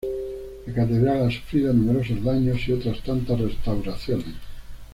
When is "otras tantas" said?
2.71-3.39